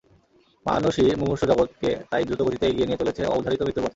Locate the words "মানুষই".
0.65-1.09